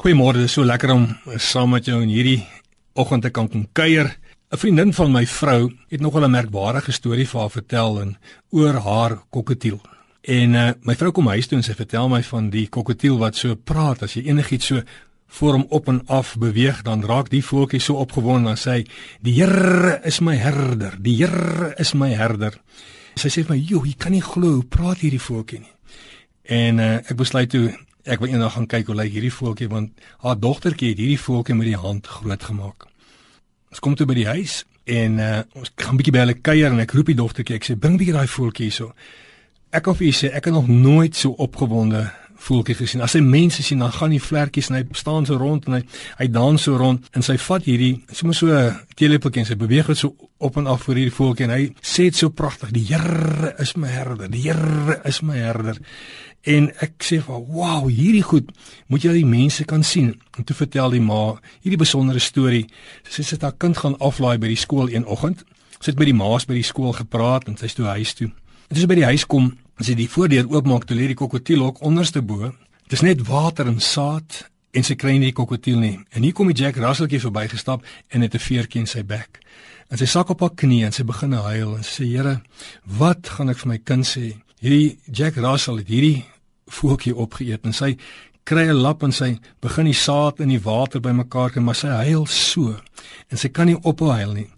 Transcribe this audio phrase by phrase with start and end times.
[0.00, 1.02] Goeiemôre, dit is so lekker om
[1.36, 2.38] saam met jou in hierdie
[2.96, 4.08] oggend te kan kom kuier.
[4.48, 8.16] 'n Vriendin van my vrou het nogal 'n merkwaardige storie vir haar vertel en
[8.50, 9.78] oor haar kokketiel.
[10.22, 13.36] En uh, my vrou kom huis toe en sy vertel my van die kokketiel wat
[13.36, 14.80] so praat as jy enigiets so
[15.26, 18.88] voor hom op en af beweeg, dan raak die voeltjie so opgewonde en sê:
[19.20, 22.56] "Die Here is my herder, die Here is my herder."
[23.16, 25.74] Sy sê vir my: "Jo, jy kan nie glo praat hierdie voeltjie nie."
[26.42, 27.76] En uh, ek besluit toe
[28.10, 31.54] ek wil eendag gaan kyk hoe lyk hierdie voeltjie want haar dogtertjie het hierdie voeltjie
[31.54, 32.86] met die hand groot gemaak.
[33.70, 36.72] Ons kom toe by die huis en uh, ons gaan 'n bietjie by hulle kuier
[36.72, 38.92] en ek roep die dogtertjie ek sê bring bietjie daai voeltjie hierso.
[39.70, 42.10] Ek of hy sê ek het nog nooit so opgewonde
[42.40, 43.02] voeltjie gesien.
[43.04, 45.82] As hy mense sien, dan gaan die vlekkies en hy staan so rond en hy
[46.18, 49.86] hy dans so rond en sy vat hierdie sommer so 'n teelepeltjie en sy beweeg
[49.86, 52.86] dit so op en af vir hierdie voeltjie en hy sê dit so pragtig: "Die
[52.88, 54.28] Here is my herder.
[54.30, 55.76] Die Here is my herder."
[56.42, 58.48] En ek sê vir wow, hierdie goed
[58.88, 60.14] moet jy die mense kan sien.
[60.38, 62.66] En toe vertel die ma hierdie besondere storie.
[63.04, 65.44] Sy sê sy het haar kind gaan aflaai by die skool een oggend.
[65.80, 68.30] Sy het met die ma's by die skool gepraat en sy is toe huis toe.
[68.68, 69.52] En toe sy by die huis kom,
[69.86, 72.52] sy die voordeur oopmaak toe lê die krokodil ook onderste bo.
[72.90, 74.44] Dis net water en saad
[74.76, 75.96] en sy kry nie die krokodil nie.
[76.14, 79.40] En hier kom die Jack Russeltjie verbygestap en het 'n veertjie in sy bek.
[79.90, 82.40] En sy sak op haar knie en sy begin huil en sê: "Here,
[82.84, 86.24] wat gaan ek vir my kind sê?" Hierdie Jack Russell het hierdie
[86.66, 87.96] voeltjie opgeëet en sy
[88.44, 91.88] kry 'n lap en sy begin die saad in die water bymekaar kry, maar sy
[91.88, 92.76] huil so
[93.30, 94.50] en sy kan nie ophou huil nie.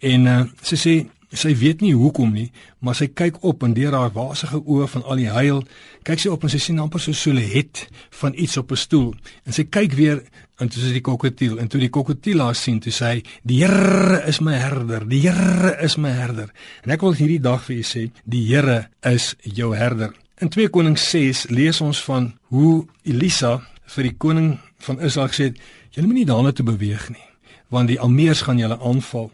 [0.00, 0.94] En uh, sy sê
[1.34, 5.04] sy weet nie hoekom nie, maar sy kyk op en deur haar wasige oë van
[5.04, 5.62] al die huil,
[6.06, 7.88] kyk sy op en sy sien amper so 'n silhouet
[8.20, 9.14] van iets op 'n stoel.
[9.44, 10.22] En sy kyk weer
[10.58, 13.64] en dit is die krokodil en toe die krokodil haar sien, toe sê hy: "Die
[13.64, 16.50] Here is my herder, die Here is my herder."
[16.84, 20.14] En ek wil hierdie dag vir julle sê, die Here is jou herder.
[20.38, 25.44] In 2 Konings 6 lees ons van hoe Elisa vir die koning van Israel gesê
[25.44, 25.58] het:
[25.90, 27.24] "Julle moenie daarna toe beweeg nie,
[27.68, 29.30] want die Almeers gaan julle aanval."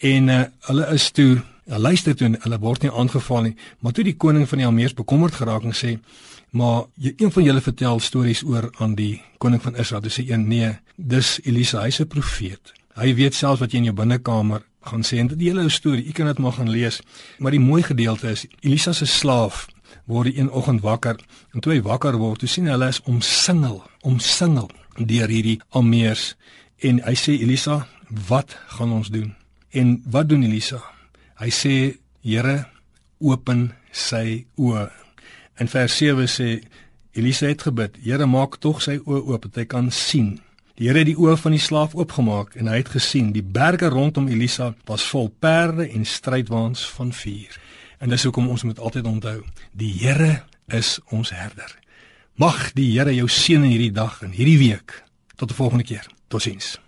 [0.00, 3.92] En uh, hulle is toe, hulle luister toe en hulle word nie aangeval nie, maar
[3.92, 5.98] toe die koning van die Almeers bekommerd geraak en sê:
[6.56, 10.48] "Maar een van julle vertel stories oor aan die koning van Israel." Dis sê een:
[10.48, 12.72] "Nee, dis Elisa, hy's 'n profeet.
[12.94, 16.04] Hy weet selfs wat jy in jou binnekamer gaan sê en dit die hele storie,
[16.04, 17.00] u kan dit maar gaan lees.
[17.38, 19.66] Maar die mooi gedeelte is Elisa se slaaf
[20.06, 21.18] word hy een oggend wakker
[21.54, 26.34] en toe hy wakker word, toe sien hy hulle is omsingel, omsingel deur hierdie almeers
[26.78, 27.86] en hy sê Elisa,
[28.28, 29.34] "Wat gaan ons doen?"
[29.70, 30.82] En wat doen Elisa?
[31.34, 32.66] Hy sê, "Here,
[33.18, 34.90] open sy oë."
[35.56, 36.62] In vers 7 sê
[37.12, 40.40] Elisa het gebid, "Here, maak tog sy oë oop dat hy kan sien."
[40.74, 43.88] Die Here het die oë van die slaaf oopgemaak en hy het gesien die berge
[43.88, 47.60] rondom Elisa was vol perde en strydwaans van vuur.
[47.98, 51.78] En dis hoekom ons moet altyd onthou, die Here is ons herder.
[52.34, 55.04] Mag die Here jou seën in hierdie dag en hierdie week.
[55.36, 56.06] Tot 'n volgende keer.
[56.28, 56.80] Totsiens.